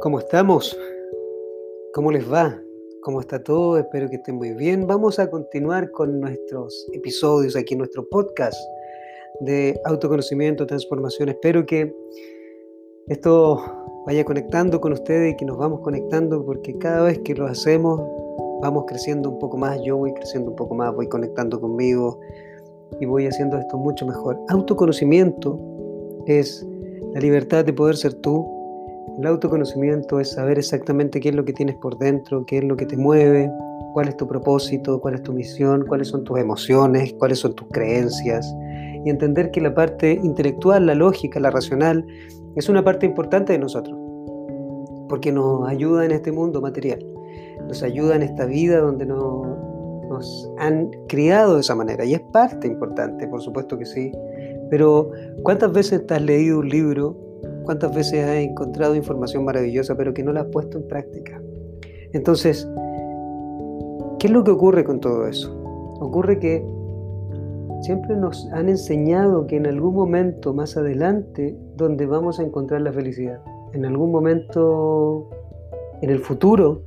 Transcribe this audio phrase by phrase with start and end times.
[0.00, 0.78] ¿Cómo estamos?
[1.94, 2.62] ¿Cómo les va?
[3.00, 3.78] ¿Cómo está todo?
[3.78, 4.86] Espero que estén muy bien.
[4.86, 8.58] Vamos a continuar con nuestros episodios aquí en nuestro podcast
[9.40, 11.30] de autoconocimiento, transformación.
[11.30, 11.94] Espero que
[13.08, 13.62] esto
[14.06, 17.98] vaya conectando con ustedes y que nos vamos conectando porque cada vez que lo hacemos
[18.60, 19.80] vamos creciendo un poco más.
[19.82, 22.20] Yo voy creciendo un poco más, voy conectando conmigo
[23.00, 24.38] y voy haciendo esto mucho mejor.
[24.48, 25.58] Autoconocimiento
[26.26, 26.66] es
[27.14, 28.55] la libertad de poder ser tú
[29.18, 32.76] el autoconocimiento es saber exactamente qué es lo que tienes por dentro, qué es lo
[32.76, 33.50] que te mueve,
[33.94, 37.66] cuál es tu propósito, cuál es tu misión, cuáles son tus emociones, cuáles son tus
[37.68, 38.46] creencias.
[39.06, 42.06] Y entender que la parte intelectual, la lógica, la racional,
[42.56, 43.98] es una parte importante de nosotros.
[45.08, 46.98] Porque nos ayuda en este mundo material.
[47.68, 52.04] Nos ayuda en esta vida donde nos han criado de esa manera.
[52.04, 54.12] Y es parte importante, por supuesto que sí.
[54.68, 55.10] Pero
[55.42, 57.25] ¿cuántas veces has leído un libro
[57.66, 61.42] ¿Cuántas veces has encontrado información maravillosa pero que no la has puesto en práctica?
[62.12, 62.66] Entonces,
[64.20, 65.52] ¿qué es lo que ocurre con todo eso?
[65.98, 66.64] Ocurre que
[67.82, 72.92] siempre nos han enseñado que en algún momento más adelante donde vamos a encontrar la
[72.92, 73.40] felicidad,
[73.72, 75.28] en algún momento
[76.02, 76.82] en el futuro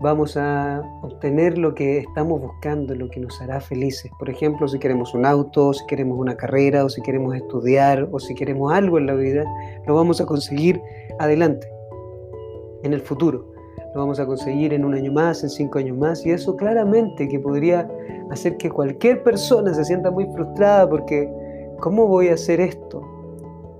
[0.00, 4.10] vamos a obtener lo que estamos buscando, lo que nos hará felices.
[4.18, 8.18] Por ejemplo, si queremos un auto, si queremos una carrera, o si queremos estudiar, o
[8.18, 9.44] si queremos algo en la vida,
[9.86, 10.80] lo vamos a conseguir
[11.18, 11.68] adelante,
[12.82, 13.52] en el futuro.
[13.94, 17.28] Lo vamos a conseguir en un año más, en cinco años más, y eso claramente
[17.28, 17.86] que podría
[18.30, 21.30] hacer que cualquier persona se sienta muy frustrada porque,
[21.80, 23.02] ¿cómo voy a hacer esto?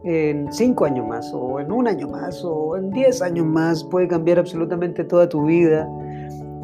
[0.03, 4.09] en cinco años más, o en un año más, o en diez años más, puede
[4.09, 5.89] cambiar absolutamente toda tu vida.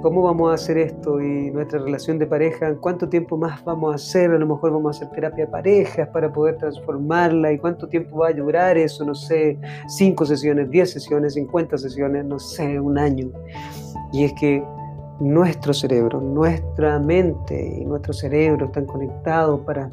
[0.03, 1.21] ¿Cómo vamos a hacer esto?
[1.21, 4.31] Y nuestra relación de pareja, ¿cuánto tiempo más vamos a hacer?
[4.31, 7.53] A lo mejor vamos a hacer terapia de parejas para poder transformarla.
[7.53, 9.05] ¿Y cuánto tiempo va a durar eso?
[9.05, 13.31] No sé, cinco sesiones, diez sesiones, cincuenta sesiones, no sé, un año.
[14.13, 14.63] Y es que
[15.19, 19.91] nuestro cerebro, nuestra mente y nuestro cerebro están conectados para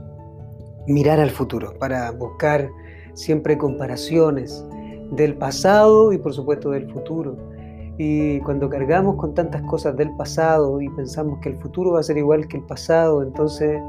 [0.85, 2.69] mirar al futuro, para buscar
[3.13, 4.65] siempre comparaciones
[5.11, 7.52] del pasado y por supuesto del futuro.
[7.97, 12.03] Y cuando cargamos con tantas cosas del pasado y pensamos que el futuro va a
[12.03, 13.79] ser igual que el pasado, entonces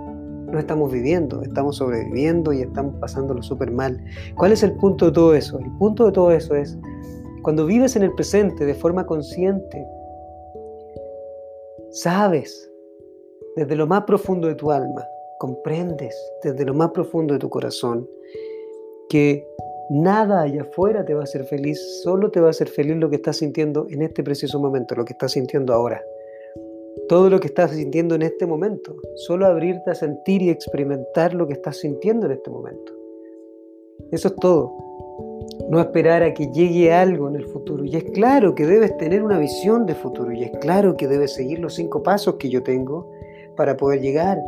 [0.54, 4.03] no estamos viviendo, estamos sobreviviendo y estamos pasándolo súper mal.
[4.37, 5.59] ¿Cuál es el punto de todo eso?
[5.59, 6.78] El punto de todo eso es,
[7.42, 9.87] cuando vives en el presente de forma consciente,
[11.91, 12.71] sabes
[13.56, 15.04] desde lo más profundo de tu alma,
[15.38, 18.09] comprendes desde lo más profundo de tu corazón
[19.09, 19.47] que
[19.91, 23.11] nada allá afuera te va a hacer feliz, solo te va a hacer feliz lo
[23.11, 26.03] que estás sintiendo en este preciso momento, lo que estás sintiendo ahora.
[27.09, 31.47] Todo lo que estás sintiendo en este momento, solo abrirte a sentir y experimentar lo
[31.47, 32.93] que estás sintiendo en este momento.
[34.11, 34.72] Eso es todo.
[35.69, 37.84] No esperar a que llegue algo en el futuro.
[37.84, 40.33] Y es claro que debes tener una visión de futuro.
[40.33, 43.11] Y es claro que debes seguir los cinco pasos que yo tengo
[43.56, 44.39] para poder llegar.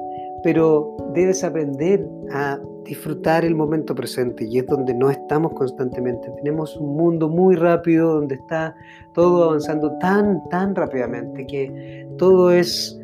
[0.46, 6.30] Pero debes aprender a disfrutar el momento presente y es donde no estamos constantemente.
[6.36, 8.72] Tenemos un mundo muy rápido donde está
[9.12, 12.96] todo avanzando tan, tan rápidamente que todo es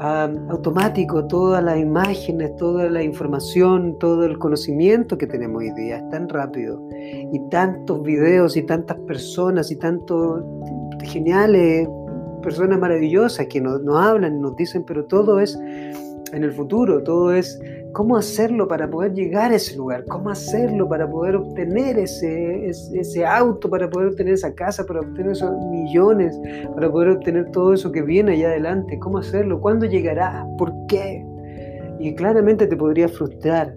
[0.00, 6.08] automático, todas las imágenes, toda la información, todo el conocimiento que tenemos hoy día es
[6.10, 10.42] tan rápido y tantos videos y tantas personas y tantos
[11.04, 11.88] geniales,
[12.42, 15.56] personas maravillosas que nos, nos hablan, nos dicen, pero todo es
[16.32, 17.60] en el futuro, todo es
[17.92, 23.70] cómo hacerlo para poder llegar a ese lugar, cómo hacerlo para poder obtener ese, auto,
[23.70, 26.38] para poder obtener esa casa, para obtener esos millones,
[26.74, 31.24] para poder obtener todo eso que viene allá adelante, cómo hacerlo, cuándo llegará, por qué.
[31.98, 33.74] Y claramente te podría frustrar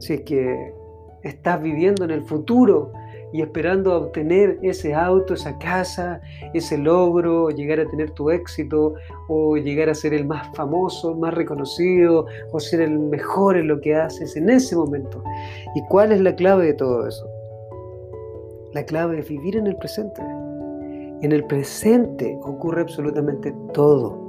[0.00, 0.74] si es que
[1.22, 2.92] estás viviendo en el futuro
[3.32, 6.20] y esperando obtener ese auto, esa casa,
[6.54, 8.94] ese logro, llegar a tener tu éxito
[9.28, 13.80] o llegar a ser el más famoso, más reconocido o ser el mejor en lo
[13.80, 15.22] que haces en ese momento.
[15.74, 17.28] ¿Y cuál es la clave de todo eso?
[18.72, 20.22] La clave es vivir en el presente.
[21.22, 24.25] En el presente ocurre absolutamente todo.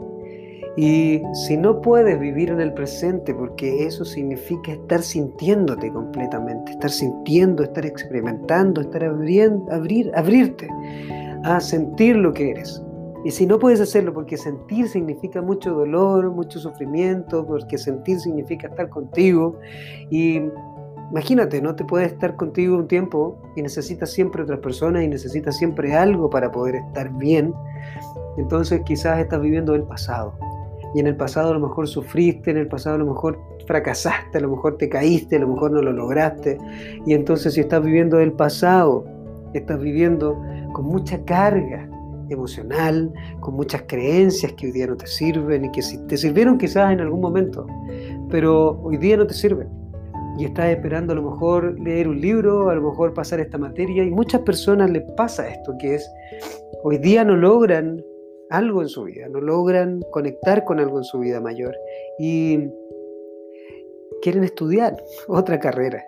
[0.77, 6.91] Y si no puedes vivir en el presente, porque eso significa estar sintiéndote completamente, estar
[6.91, 10.69] sintiendo, estar experimentando, estar abriendo, abrir, abrirte
[11.43, 12.83] a sentir lo que eres.
[13.25, 18.67] Y si no puedes hacerlo, porque sentir significa mucho dolor, mucho sufrimiento, porque sentir significa
[18.67, 19.57] estar contigo.
[20.11, 20.43] Y
[21.09, 25.57] imagínate, no te puedes estar contigo un tiempo y necesitas siempre otras personas y necesitas
[25.57, 27.51] siempre algo para poder estar bien.
[28.37, 30.35] Entonces quizás estás viviendo el pasado
[30.95, 34.37] y en el pasado a lo mejor sufriste, en el pasado a lo mejor fracasaste,
[34.37, 36.57] a lo mejor te caíste, a lo mejor no lo lograste.
[37.05, 39.05] Y entonces si estás viviendo el pasado,
[39.53, 40.41] estás viviendo
[40.73, 41.89] con mucha carga
[42.29, 46.91] emocional, con muchas creencias que hoy día no te sirven y que te sirvieron quizás
[46.91, 47.65] en algún momento,
[48.29, 49.67] pero hoy día no te sirven.
[50.37, 54.03] Y estás esperando a lo mejor leer un libro, a lo mejor pasar esta materia,
[54.03, 56.11] y muchas personas les pasa esto, que es,
[56.83, 58.03] hoy día no logran
[58.49, 61.75] algo en su vida, no logran conectar con algo en su vida mayor
[62.19, 62.69] y
[64.21, 64.95] quieren estudiar
[65.27, 66.03] otra carrera.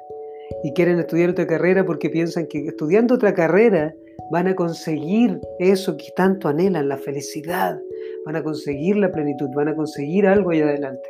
[0.63, 3.93] Y quieren estudiar otra carrera porque piensan que estudiando otra carrera
[4.31, 7.79] van a conseguir eso que tanto anhelan, la felicidad,
[8.25, 11.07] van a conseguir la plenitud, van a conseguir algo allá adelante.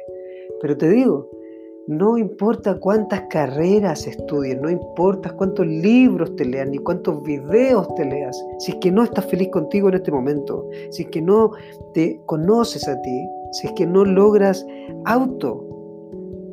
[0.62, 1.30] Pero te digo,
[1.90, 8.06] no importa cuántas carreras estudies, no importa cuántos libros te leas, ni cuántos videos te
[8.06, 11.52] leas, si es que no estás feliz contigo en este momento, si es que no
[11.96, 14.64] te conoces a ti, si es que no logras
[15.06, 15.66] auto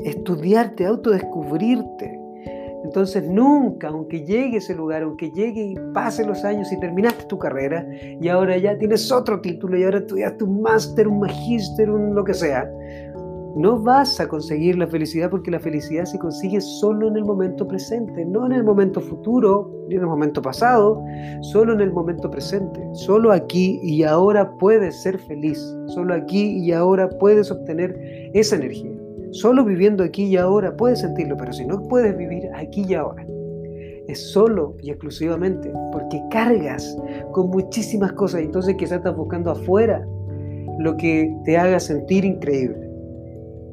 [0.05, 2.19] estudiarte, autodescubrirte,
[2.87, 7.37] entonces nunca, aunque llegue ese lugar, aunque llegue y pase los años y terminaste tu
[7.37, 7.85] carrera
[8.21, 12.23] y ahora ya tienes otro título y ahora estudiaste un máster, un magíster, un lo
[12.23, 12.71] que sea,
[13.57, 17.67] no vas a conseguir la felicidad porque la felicidad se consigue solo en el momento
[17.67, 21.03] presente, no en el momento futuro ni en el momento pasado,
[21.41, 22.81] solo en el momento presente.
[22.93, 27.99] Solo aquí y ahora puedes ser feliz, solo aquí y ahora puedes obtener
[28.35, 28.93] esa energía.
[29.31, 33.27] Solo viviendo aquí y ahora puedes sentirlo, pero si no puedes vivir aquí y ahora,
[34.07, 36.95] es solo y exclusivamente porque cargas
[37.33, 38.43] con muchísimas cosas.
[38.43, 40.07] Entonces quizás estás buscando afuera
[40.79, 42.86] lo que te haga sentir increíble.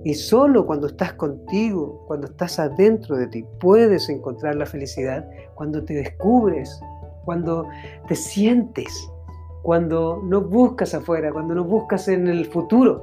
[0.04, 5.84] Y solo cuando estás contigo, cuando estás adentro de ti, puedes encontrar la felicidad cuando
[5.84, 6.82] te descubres,
[7.24, 7.68] cuando
[8.08, 9.10] te sientes,
[9.62, 13.02] cuando no buscas afuera, cuando no buscas en el futuro.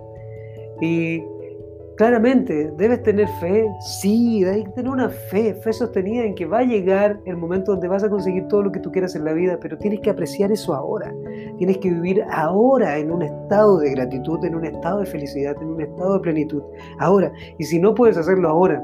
[2.01, 6.63] Claramente, debes tener fe, sí, debes tener una fe, fe sostenida en que va a
[6.63, 9.59] llegar el momento donde vas a conseguir todo lo que tú quieras en la vida,
[9.61, 11.15] pero tienes que apreciar eso ahora.
[11.59, 15.69] Tienes que vivir ahora en un estado de gratitud, en un estado de felicidad, en
[15.69, 16.63] un estado de plenitud.
[17.01, 18.83] Ahora, y si no puedes hacerlo ahora,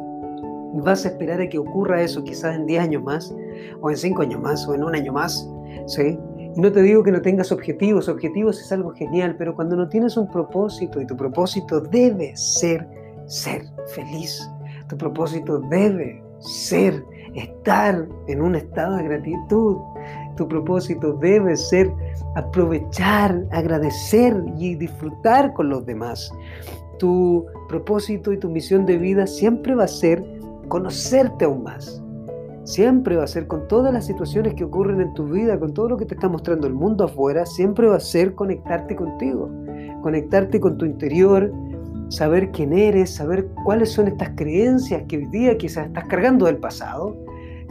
[0.85, 3.35] vas a esperar a que ocurra eso quizás en 10 años más,
[3.81, 5.51] o en 5 años más, o en un año más,
[5.87, 6.19] ¿sí?
[6.55, 9.89] Y no te digo que no tengas objetivos, objetivos es algo genial, pero cuando no
[9.89, 13.63] tienes un propósito y tu propósito debe ser ser
[13.95, 14.51] feliz.
[14.89, 19.77] Tu propósito debe ser estar en un estado de gratitud.
[20.37, 21.91] Tu propósito debe ser
[22.35, 26.33] aprovechar, agradecer y disfrutar con los demás.
[26.99, 30.25] Tu propósito y tu misión de vida siempre va a ser
[30.69, 32.03] conocerte aún más.
[32.65, 35.91] Siempre va a ser con todas las situaciones que ocurren en tu vida, con todo
[35.91, 39.49] lo que te está mostrando el mundo afuera, siempre va a ser conectarte contigo,
[40.03, 41.53] conectarte con tu interior,
[42.09, 46.59] saber quién eres, saber cuáles son estas creencias que hoy día quizás estás cargando del
[46.59, 47.17] pasado,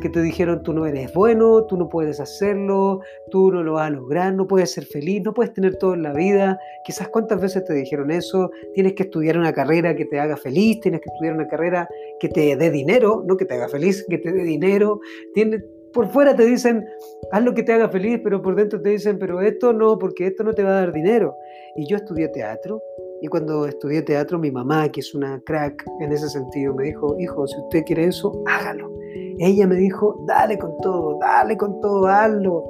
[0.02, 3.02] que te dijeron tú no eres bueno, tú no puedes hacerlo,
[3.32, 6.04] tú no lo vas a lograr, no puedes ser feliz, no puedes tener todo en
[6.04, 6.60] la vida.
[6.84, 10.80] Quizás cuántas veces te dijeron eso, tienes que estudiar una carrera que te haga feliz,
[10.82, 11.88] tienes que estudiar una carrera
[12.20, 15.00] que te dé dinero, no que te haga feliz, que te dé dinero.
[15.34, 16.86] Tienes, por fuera te dicen,
[17.32, 20.28] haz lo que te haga feliz, pero por dentro te dicen, pero esto no, porque
[20.28, 21.36] esto no te va a dar dinero.
[21.78, 22.82] Y yo estudié teatro,
[23.26, 27.20] y cuando estudié teatro, mi mamá, que es una crack en ese sentido, me dijo,
[27.20, 28.92] hijo, si usted quiere eso, hágalo.
[29.40, 32.66] Ella me dijo, dale con todo, dale con todo, hazlo.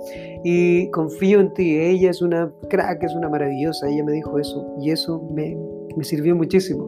[0.46, 1.78] Y confío en ti.
[1.78, 3.90] Ella es una crack, es una maravillosa.
[3.90, 4.66] Ella me dijo eso.
[4.80, 5.58] Y eso me,
[5.98, 6.88] me sirvió muchísimo.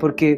[0.00, 0.36] Porque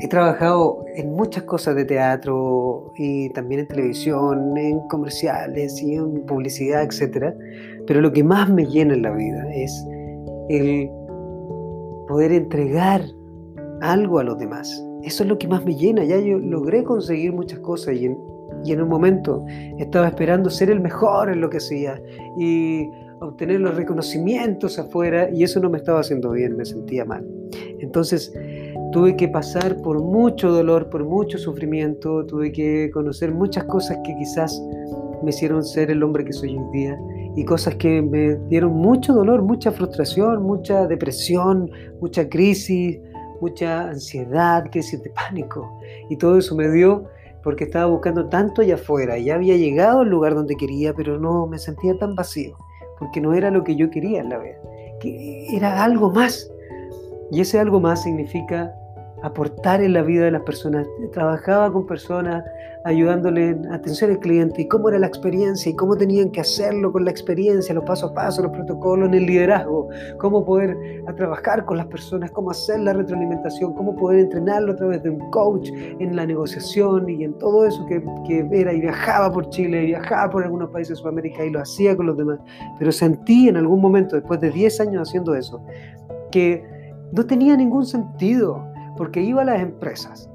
[0.00, 6.24] he trabajado en muchas cosas de teatro y también en televisión, en comerciales y en
[6.24, 7.34] publicidad, etc.
[7.86, 9.86] Pero lo que más me llena en la vida es
[10.48, 10.90] el
[12.06, 13.02] poder entregar
[13.80, 14.82] algo a los demás.
[15.02, 16.04] Eso es lo que más me llena.
[16.04, 18.18] Ya yo logré conseguir muchas cosas y en,
[18.64, 19.44] y en un momento
[19.78, 22.00] estaba esperando ser el mejor en lo que hacía
[22.38, 22.88] y
[23.20, 27.26] obtener los reconocimientos afuera y eso no me estaba haciendo bien, me sentía mal.
[27.80, 28.32] Entonces
[28.92, 34.14] tuve que pasar por mucho dolor, por mucho sufrimiento, tuve que conocer muchas cosas que
[34.16, 34.60] quizás
[35.22, 36.98] me hicieron ser el hombre que soy hoy día
[37.36, 42.98] y cosas que me dieron mucho dolor, mucha frustración, mucha depresión, mucha crisis,
[43.42, 45.78] mucha ansiedad, crisis de pánico.
[46.08, 47.04] Y todo eso me dio
[47.42, 49.18] porque estaba buscando tanto allá afuera.
[49.18, 52.56] Ya había llegado al lugar donde quería, pero no me sentía tan vacío,
[52.98, 54.56] porque no era lo que yo quería en la vida,
[55.00, 56.50] que era algo más.
[57.30, 58.74] Y ese algo más significa
[59.22, 60.86] aportar en la vida de las personas.
[61.12, 62.44] Trabajaba con personas
[62.86, 66.92] ayudándole en atención al cliente y cómo era la experiencia y cómo tenían que hacerlo
[66.92, 70.76] con la experiencia, los pasos a paso, los protocolos en el liderazgo, cómo poder
[71.16, 75.30] trabajar con las personas, cómo hacer la retroalimentación, cómo poder entrenarlo a través de un
[75.30, 75.68] coach
[75.98, 80.30] en la negociación y en todo eso que, que era y viajaba por Chile, viajaba
[80.30, 82.38] por algunos países de Sudamérica y lo hacía con los demás.
[82.78, 85.60] Pero sentí en algún momento, después de 10 años haciendo eso,
[86.30, 86.64] que
[87.10, 88.64] no tenía ningún sentido
[88.96, 90.30] porque iba a las empresas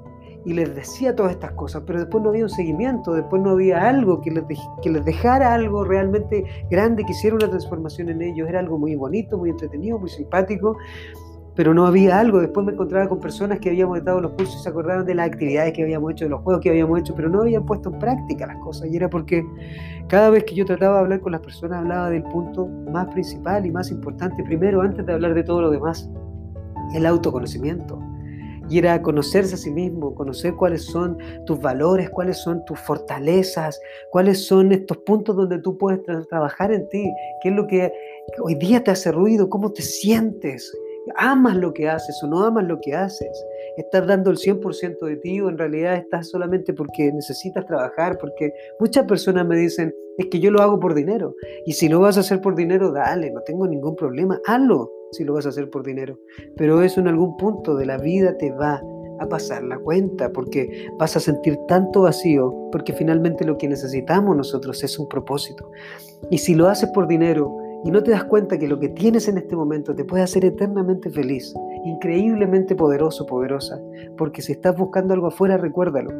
[0.45, 3.87] y les decía todas estas cosas, pero después no había un seguimiento, después no había
[3.87, 4.43] algo que les,
[4.81, 8.49] que les dejara algo realmente grande, que hiciera una transformación en ellos.
[8.49, 10.77] Era algo muy bonito, muy entretenido, muy simpático,
[11.55, 12.39] pero no había algo.
[12.39, 15.27] Después me encontraba con personas que habíamos estado los cursos y se acordaban de las
[15.27, 17.99] actividades que habíamos hecho, de los juegos que habíamos hecho, pero no habían puesto en
[17.99, 18.87] práctica las cosas.
[18.91, 19.45] Y era porque
[20.07, 23.63] cada vez que yo trataba de hablar con las personas, hablaba del punto más principal
[23.63, 26.09] y más importante, primero, antes de hablar de todo lo demás,
[26.95, 27.99] el autoconocimiento
[28.71, 33.77] y era conocerse a sí mismo, conocer cuáles son tus valores, cuáles son tus fortalezas,
[34.11, 37.03] cuáles son estos puntos donde tú puedes trabajar en ti,
[37.43, 37.91] qué es lo que
[38.41, 40.71] hoy día te hace ruido, cómo te sientes,
[41.17, 43.45] amas lo que haces o no amas lo que haces.
[43.75, 48.53] Estás dando el 100% de ti o en realidad estás solamente porque necesitas trabajar, porque
[48.79, 51.35] muchas personas me dicen, es que yo lo hago por dinero.
[51.65, 55.23] Y si lo vas a hacer por dinero, dale, no tengo ningún problema, hazlo si
[55.23, 56.17] lo vas a hacer por dinero.
[56.57, 58.81] Pero eso en algún punto de la vida te va
[59.19, 64.35] a pasar la cuenta porque vas a sentir tanto vacío porque finalmente lo que necesitamos
[64.35, 65.69] nosotros es un propósito.
[66.29, 69.27] Y si lo haces por dinero y no te das cuenta que lo que tienes
[69.27, 71.53] en este momento te puede hacer eternamente feliz,
[71.85, 73.79] increíblemente poderoso, poderosa,
[74.17, 76.11] porque si estás buscando algo afuera, recuérdalo,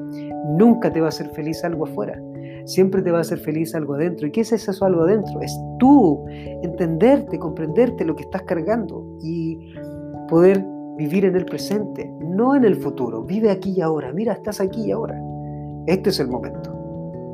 [0.58, 2.22] nunca te va a hacer feliz algo afuera
[2.66, 4.28] siempre te va a hacer feliz algo adentro.
[4.28, 5.42] ¿Y qué es eso algo adentro?
[5.42, 9.74] Es tú entenderte, comprenderte lo que estás cargando y
[10.30, 10.66] poder
[10.98, 13.24] vivir en el presente, no en el futuro.
[13.24, 14.12] Vive aquí y ahora.
[14.14, 15.20] Mira, estás aquí y ahora.
[15.88, 16.81] Este es el momento.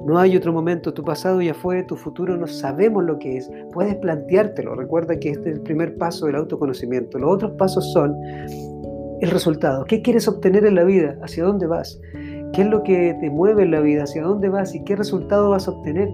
[0.08, 3.52] No hay otro momento, tu pasado ya fue, tu futuro no sabemos lo que es.
[3.74, 4.74] Puedes planteártelo.
[4.74, 7.20] Recuerda que este es el primer paso del autoconocimiento.
[7.20, 8.16] Los otros pasos son
[9.20, 9.84] el resultado.
[9.84, 11.18] ¿Qué quieres obtener en la vida?
[11.24, 12.00] ¿Hacia dónde vas?
[12.54, 14.04] ¿Qué es lo que te mueve en la vida?
[14.04, 14.74] ¿Hacia dónde vas?
[14.74, 16.08] ¿Y qué resultado vas a obtener?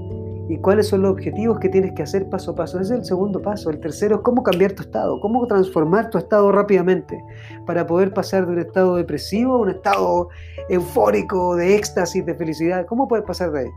[0.49, 2.79] ¿Y cuáles son los objetivos que tienes que hacer paso a paso?
[2.79, 3.69] Ese es el segundo paso.
[3.69, 7.23] El tercero es cómo cambiar tu estado, cómo transformar tu estado rápidamente
[7.65, 10.29] para poder pasar de un estado depresivo a un estado
[10.69, 12.85] eufórico, de éxtasis, de felicidad.
[12.85, 13.69] ¿Cómo puedes pasar de ahí?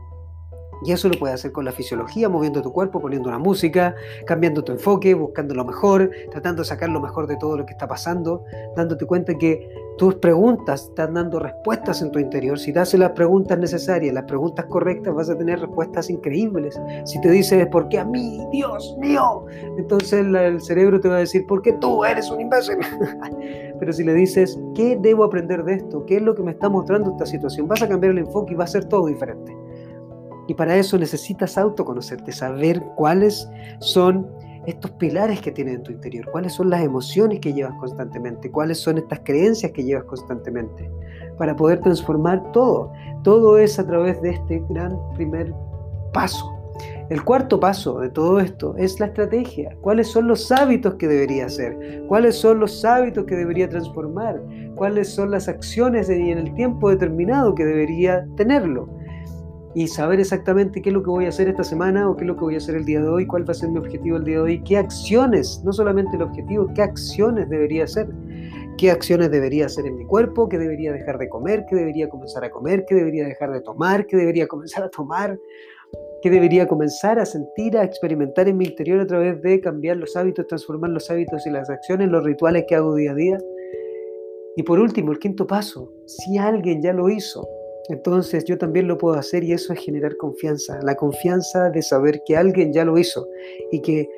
[0.85, 4.63] Y eso lo puedes hacer con la fisiología, moviendo tu cuerpo, poniendo una música, cambiando
[4.63, 7.87] tu enfoque, buscando lo mejor, tratando de sacar lo mejor de todo lo que está
[7.87, 8.43] pasando,
[8.75, 12.59] dándote cuenta que tus preguntas están dando respuestas en tu interior.
[12.59, 16.79] Si te haces las preguntas necesarias, las preguntas correctas, vas a tener respuestas increíbles.
[17.05, 18.45] Si te dices, ¿por qué a mí?
[18.51, 19.45] Dios mío.
[19.77, 22.77] Entonces el cerebro te va a decir, ¿por qué tú eres un imbécil?
[23.79, 26.05] Pero si le dices, ¿qué debo aprender de esto?
[26.05, 27.67] ¿Qué es lo que me está mostrando esta situación?
[27.67, 29.55] Vas a cambiar el enfoque y va a ser todo diferente.
[30.47, 33.49] Y para eso necesitas autoconocerte, saber cuáles
[33.79, 34.27] son
[34.65, 38.77] estos pilares que tienes en tu interior, cuáles son las emociones que llevas constantemente, cuáles
[38.79, 40.91] son estas creencias que llevas constantemente,
[41.37, 42.91] para poder transformar todo.
[43.23, 45.53] Todo es a través de este gran primer
[46.13, 46.53] paso.
[47.09, 49.73] El cuarto paso de todo esto es la estrategia.
[49.79, 52.03] ¿Cuáles son los hábitos que debería hacer?
[52.07, 54.41] ¿Cuáles son los hábitos que debería transformar?
[54.75, 58.89] ¿Cuáles son las acciones en el tiempo determinado que debería tenerlo?
[59.77, 62.27] Y saber exactamente qué es lo que voy a hacer esta semana o qué es
[62.27, 64.17] lo que voy a hacer el día de hoy, cuál va a ser mi objetivo
[64.17, 68.09] el día de hoy, qué acciones, no solamente el objetivo, qué acciones debería hacer,
[68.79, 72.43] qué acciones debería hacer en mi cuerpo, qué debería dejar de comer, qué debería comenzar
[72.43, 75.37] a comer, qué debería dejar de tomar, qué debería comenzar a tomar,
[76.23, 80.15] qué debería comenzar a sentir, a experimentar en mi interior a través de cambiar los
[80.15, 83.37] hábitos, transformar los hábitos y las acciones, los rituales que hago día a día.
[84.55, 87.47] Y por último, el quinto paso, si alguien ya lo hizo,
[87.89, 92.21] entonces yo también lo puedo hacer y eso es generar confianza, la confianza de saber
[92.25, 93.27] que alguien ya lo hizo
[93.71, 94.09] y que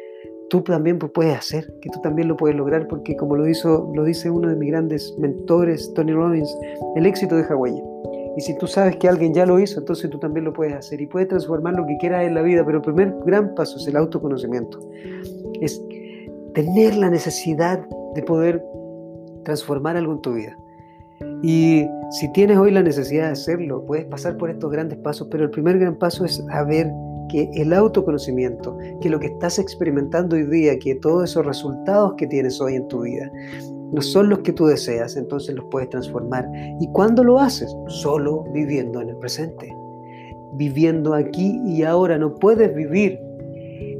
[0.50, 4.04] tú también puedes hacer, que tú también lo puedes lograr, porque como lo, hizo, lo
[4.04, 6.56] dice uno de mis grandes mentores, Tony Robbins,
[6.96, 7.82] el éxito de Hawái.
[8.38, 11.02] Y si tú sabes que alguien ya lo hizo, entonces tú también lo puedes hacer
[11.02, 13.88] y puedes transformar lo que quieras en la vida, pero el primer gran paso es
[13.88, 14.80] el autoconocimiento.
[15.62, 15.82] Es
[16.54, 17.86] tener la necesidad
[18.16, 18.64] de poder
[19.44, 20.58] transformar algo en tu vida.
[21.44, 25.44] Y si tienes hoy la necesidad de hacerlo, puedes pasar por estos grandes pasos, pero
[25.44, 26.92] el primer gran paso es saber
[27.30, 32.26] que el autoconocimiento, que lo que estás experimentando hoy día, que todos esos resultados que
[32.26, 33.32] tienes hoy en tu vida,
[33.92, 36.48] no son los que tú deseas, entonces los puedes transformar.
[36.80, 37.76] ¿Y cuándo lo haces?
[37.88, 39.72] Solo viviendo en el presente.
[40.54, 42.18] Viviendo aquí y ahora.
[42.18, 43.20] No puedes vivir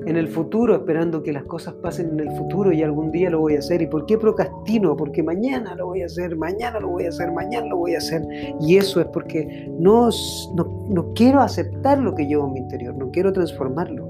[0.10, 3.40] en el futuro esperando que las cosas pasen en el futuro y algún día lo
[3.40, 3.82] voy a hacer.
[3.82, 4.96] ¿Y por qué procrastino?
[4.96, 8.00] Porque mañana lo voy a hacer, mañana lo voy a hacer, mañana lo voy a
[8.00, 8.22] hacer.
[8.60, 10.10] Y eso es porque no,
[10.56, 14.08] no, no quiero aceptar lo que llevo en mi interior, no quiero transformarlo.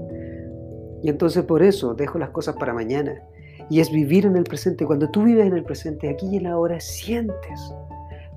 [1.02, 3.22] Y entonces por eso dejo las cosas para mañana.
[3.68, 4.84] Y es vivir en el presente.
[4.84, 7.72] Cuando tú vives en el presente, aquí y en la ahora, sientes.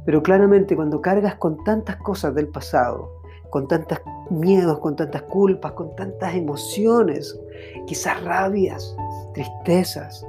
[0.05, 3.09] Pero claramente cuando cargas con tantas cosas del pasado,
[3.49, 3.99] con tantos
[4.33, 7.39] miedos, con tantas culpas, con tantas emociones,
[7.87, 8.95] quizás rabias,
[9.33, 10.25] tristezas,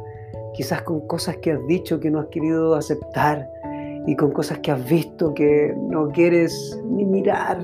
[0.54, 3.48] quizás con cosas que has dicho que no has querido aceptar
[4.06, 7.58] y con cosas que has visto que no quieres ni mirar,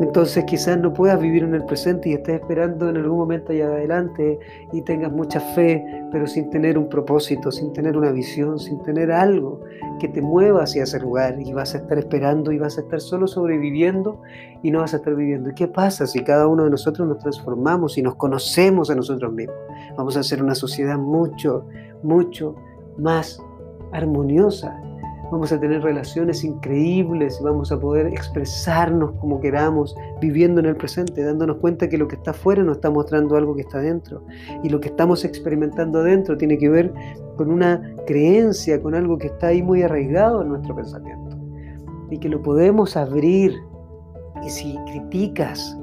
[0.00, 3.66] entonces quizás no puedas vivir en el presente y estés esperando en algún momento allá
[3.66, 4.40] adelante
[4.72, 9.12] y tengas mucha fe, pero sin tener un propósito, sin tener una visión, sin tener
[9.12, 9.60] algo
[10.00, 13.00] que te mueva hacia ese lugar y vas a estar esperando y vas a estar
[13.00, 14.20] solo sobreviviendo
[14.64, 15.50] y no vas a estar viviendo.
[15.50, 19.32] ¿Y qué pasa si cada uno de nosotros nos transformamos y nos conocemos a nosotros
[19.32, 19.56] mismos?
[19.96, 21.66] Vamos a ser una sociedad mucho,
[22.02, 22.56] mucho
[22.98, 23.40] más
[23.92, 24.76] armoniosa,
[25.34, 31.24] vamos a tener relaciones increíbles, vamos a poder expresarnos como queramos, viviendo en el presente,
[31.24, 34.24] dándonos cuenta que lo que está afuera nos está mostrando algo que está dentro.
[34.62, 36.92] Y lo que estamos experimentando adentro tiene que ver
[37.36, 41.36] con una creencia, con algo que está ahí muy arraigado en nuestro pensamiento.
[42.12, 43.56] Y que lo podemos abrir.
[44.46, 45.76] Y si criticas,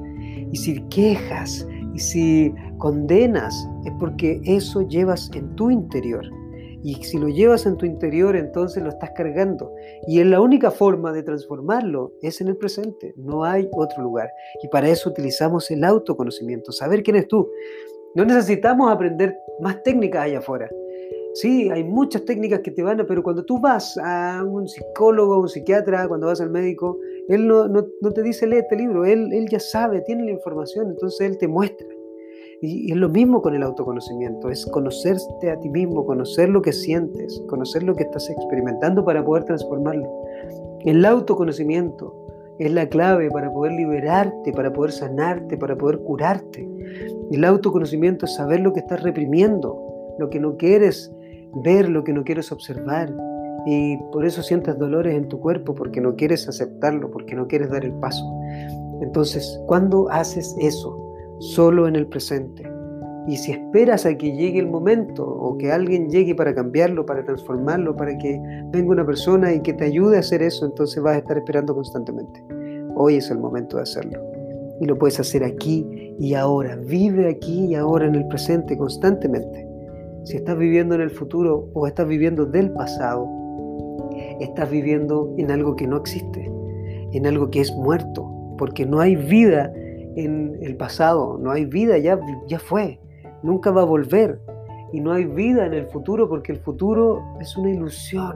[0.49, 6.23] y si quejas, y si condenas, es porque eso llevas en tu interior
[6.83, 9.73] y si lo llevas en tu interior, entonces lo estás cargando.
[10.07, 13.13] Y es la única forma de transformarlo es en el presente.
[13.17, 14.29] No hay otro lugar.
[14.63, 17.49] Y para eso utilizamos el autoconocimiento, saber quién es tú.
[18.15, 20.69] No necesitamos aprender más técnicas allá afuera.
[21.33, 25.39] Sí, hay muchas técnicas que te van a, pero cuando tú vas a un psicólogo,
[25.39, 29.61] un psiquiatra, cuando vas al médico, él no, te dice lee este libro, él ya
[29.61, 31.87] sabe, tiene la información, entonces él te muestra.
[32.61, 36.71] Y, es lo mismo con el autoconocimiento, es conocerte a ti mismo, conocer lo que
[36.71, 40.07] sientes, conocer lo que estás experimentando para poder transformarlo.
[40.85, 42.15] El autoconocimiento
[42.59, 46.69] es la clave para poder liberarte, para poder sanarte, para poder curarte.
[47.31, 49.81] El autoconocimiento es saber lo que estás reprimiendo,
[50.19, 51.11] lo que no quieres
[51.63, 53.11] ver, lo que no quieres observar.
[53.65, 57.71] Y por eso sientes dolores en tu cuerpo, porque no quieres aceptarlo, porque no quieres
[57.71, 58.23] dar el paso.
[59.01, 61.10] Entonces, cuando haces eso,
[61.41, 62.63] solo en el presente.
[63.27, 67.23] Y si esperas a que llegue el momento o que alguien llegue para cambiarlo, para
[67.23, 68.39] transformarlo, para que
[68.71, 71.73] venga una persona y que te ayude a hacer eso, entonces vas a estar esperando
[71.73, 72.43] constantemente.
[72.95, 74.19] Hoy es el momento de hacerlo.
[74.79, 76.75] Y lo puedes hacer aquí y ahora.
[76.75, 79.67] Vive aquí y ahora en el presente constantemente.
[80.23, 83.27] Si estás viviendo en el futuro o estás viviendo del pasado,
[84.39, 86.51] estás viviendo en algo que no existe,
[87.13, 89.71] en algo que es muerto, porque no hay vida
[90.15, 92.99] en el pasado, no hay vida, ya, ya fue,
[93.43, 94.39] nunca va a volver.
[94.93, 98.35] Y no hay vida en el futuro porque el futuro es una ilusión.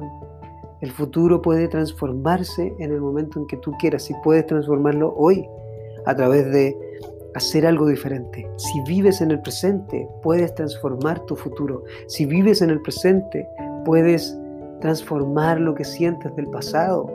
[0.82, 5.46] El futuro puede transformarse en el momento en que tú quieras y puedes transformarlo hoy
[6.06, 6.78] a través de
[7.34, 8.48] hacer algo diferente.
[8.56, 11.84] Si vives en el presente, puedes transformar tu futuro.
[12.08, 13.48] Si vives en el presente,
[13.84, 14.38] puedes
[14.80, 17.12] transformar lo que sientes del pasado.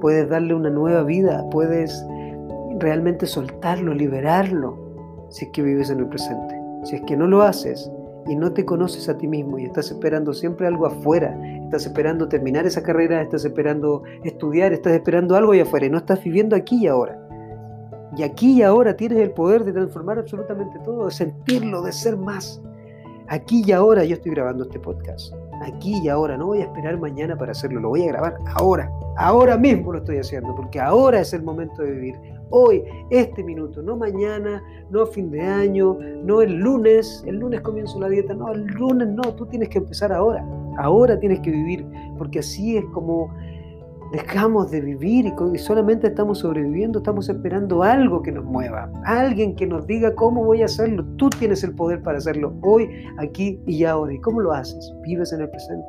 [0.00, 2.04] Puedes darle una nueva vida, puedes
[2.78, 6.60] realmente soltarlo, liberarlo, si es que vives en el presente.
[6.84, 7.90] Si es que no lo haces
[8.26, 12.28] y no te conoces a ti mismo y estás esperando siempre algo afuera, estás esperando
[12.28, 16.56] terminar esa carrera, estás esperando estudiar, estás esperando algo allá afuera y no estás viviendo
[16.56, 17.18] aquí y ahora.
[18.16, 22.16] Y aquí y ahora tienes el poder de transformar absolutamente todo, de sentirlo, de ser
[22.16, 22.60] más.
[23.28, 25.32] Aquí y ahora yo estoy grabando este podcast.
[25.62, 28.90] Aquí y ahora, no voy a esperar mañana para hacerlo, lo voy a grabar ahora.
[29.16, 33.82] Ahora mismo lo estoy haciendo, porque ahora es el momento de vivir hoy, este minuto,
[33.82, 38.52] no mañana, no fin de año, no el lunes, el lunes comienzo la dieta, no,
[38.52, 40.44] el lunes no, tú tienes que empezar ahora,
[40.78, 41.86] ahora tienes que vivir,
[42.18, 43.30] porque así es como
[44.12, 49.66] dejamos de vivir y solamente estamos sobreviviendo, estamos esperando algo que nos mueva, alguien que
[49.66, 53.84] nos diga cómo voy a hacerlo, tú tienes el poder para hacerlo hoy, aquí y
[53.84, 54.12] ahora.
[54.12, 54.92] ¿Y cómo lo haces?
[55.02, 55.86] Vives en el presente,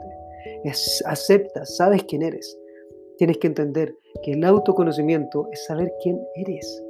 [1.05, 2.57] aceptas, sabes quién eres.
[3.17, 6.83] Tienes que entender que el autoconocimiento es saber quién eres.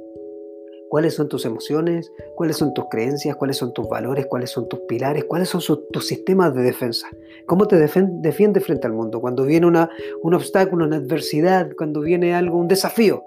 [0.92, 2.12] ¿Cuáles son tus emociones?
[2.34, 3.34] ¿Cuáles son tus creencias?
[3.36, 4.26] ¿Cuáles son tus valores?
[4.26, 5.24] ¿Cuáles son tus pilares?
[5.24, 7.08] ¿Cuáles son tus sistemas de defensa?
[7.46, 9.18] ¿Cómo te defiendes frente al mundo?
[9.18, 9.88] Cuando viene una,
[10.22, 13.24] un obstáculo, una adversidad, cuando viene algo, un desafío,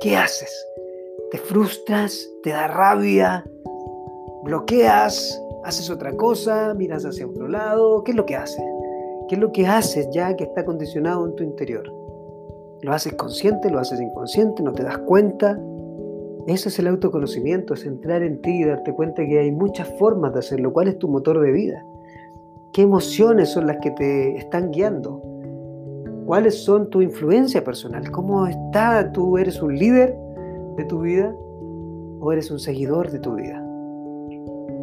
[0.00, 0.64] ¿qué haces?
[1.32, 2.30] ¿Te frustras?
[2.44, 3.44] ¿Te da rabia?
[4.44, 5.42] ¿Bloqueas?
[5.64, 6.72] ¿Haces otra cosa?
[6.74, 8.04] ¿Miras hacia otro lado?
[8.04, 8.64] ¿Qué es lo que haces?
[9.28, 11.97] ¿Qué es lo que haces ya que está condicionado en tu interior?
[12.82, 15.58] Lo haces consciente, lo haces inconsciente, no te das cuenta.
[16.46, 20.32] Eso es el autoconocimiento, es entrar en ti y darte cuenta que hay muchas formas
[20.32, 20.72] de hacerlo.
[20.72, 21.84] ¿Cuál es tu motor de vida?
[22.72, 25.22] ¿Qué emociones son las que te están guiando?
[26.26, 28.10] ¿Cuáles son tu influencia personal?
[28.10, 29.10] ¿Cómo está?
[29.12, 30.16] ¿Tú eres un líder
[30.76, 31.34] de tu vida
[32.20, 33.64] o eres un seguidor de tu vida?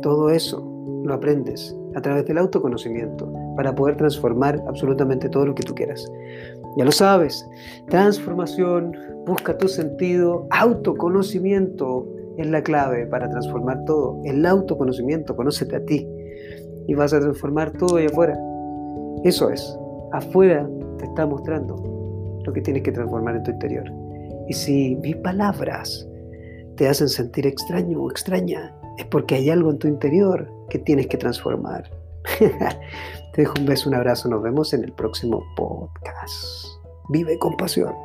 [0.02, 0.68] Todo eso
[1.04, 6.12] lo aprendes a través del autoconocimiento para poder transformar absolutamente todo lo que tú quieras.
[6.78, 7.48] Ya lo sabes,
[7.90, 12.06] transformación, busca tu sentido, autoconocimiento
[12.38, 14.20] es la clave para transformar todo.
[14.26, 16.08] El autoconocimiento, conócete a ti
[16.88, 18.38] y vas a transformar todo ahí afuera.
[19.24, 19.78] Eso es,
[20.12, 21.76] afuera te está mostrando
[22.46, 23.86] lo que tienes que transformar en tu interior.
[24.48, 26.08] Y si mis palabras
[26.76, 31.08] te hacen sentir extraño o extraña, es porque hay algo en tu interior que tienes
[31.08, 31.90] que transformar.
[33.34, 36.68] Te dejo un beso, un abrazo, nos vemos en el próximo podcast.
[37.10, 38.05] Vive con pasión.